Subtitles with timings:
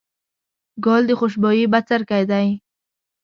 [0.85, 2.47] ګل د خوشبويي بڅرکی دی.